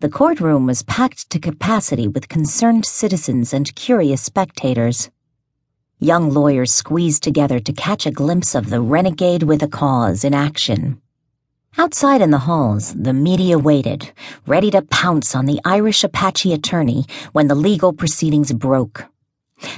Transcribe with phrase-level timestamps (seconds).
[0.00, 5.08] The courtroom was packed to capacity with concerned citizens and curious spectators.
[5.98, 10.34] Young lawyers squeezed together to catch a glimpse of the renegade with a cause in
[10.34, 11.00] action.
[11.78, 14.12] Outside in the halls, the media waited,
[14.46, 19.06] ready to pounce on the Irish Apache attorney when the legal proceedings broke.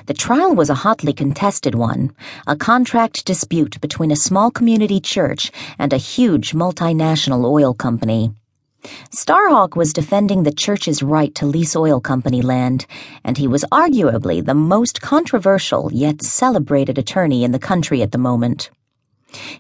[0.07, 2.11] The trial was a hotly contested one,
[2.45, 8.33] a contract dispute between a small community church and a huge multinational oil company.
[9.11, 12.87] Starhawk was defending the church's right to lease oil company land,
[13.25, 18.19] and he was arguably the most controversial yet celebrated attorney in the country at the
[18.19, 18.71] moment.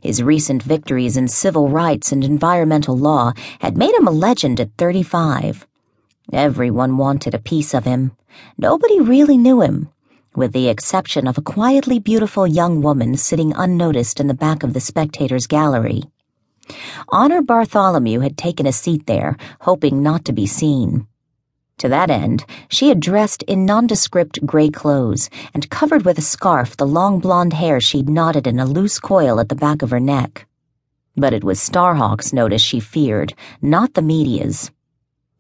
[0.01, 4.70] His recent victories in civil rights and environmental law had made him a legend at
[4.79, 5.66] 35.
[6.32, 8.12] Everyone wanted a piece of him.
[8.57, 9.88] Nobody really knew him,
[10.35, 14.73] with the exception of a quietly beautiful young woman sitting unnoticed in the back of
[14.73, 16.05] the spectators' gallery.
[17.11, 21.07] Honor Bartholomew had taken a seat there, hoping not to be seen.
[21.79, 26.77] To that end, she had dressed in nondescript gray clothes and covered with a scarf
[26.77, 30.01] the long blonde hair she'd knotted in a loose coil at the back of her
[30.01, 30.47] neck.
[31.16, 34.73] But it was Starhawk's notice she feared, not the media's.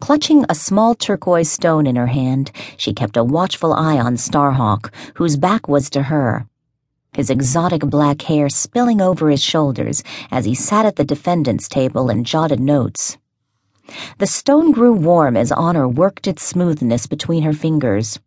[0.00, 4.94] Clutching a small turquoise stone in her hand, she kept a watchful eye on Starhawk,
[5.14, 6.46] whose back was to her
[7.18, 12.10] his exotic black hair spilling over his shoulders as he sat at the defendant's table
[12.10, 13.18] and jotted notes.
[14.18, 18.20] The stone grew warm as Honor worked its smoothness between her fingers.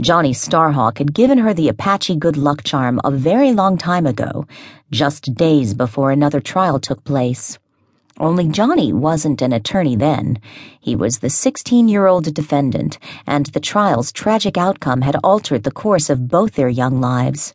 [0.00, 4.44] Johnny Starhawk had given her the Apache good luck charm a very long time ago,
[4.90, 7.60] just days before another trial took place.
[8.18, 10.40] Only Johnny wasn't an attorney then.
[10.80, 15.70] He was the 16 year old defendant, and the trial's tragic outcome had altered the
[15.70, 17.54] course of both their young lives.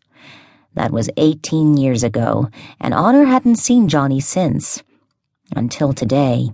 [0.73, 4.83] That was 18 years ago, and Honor hadn't seen Johnny since.
[5.55, 6.51] Until today.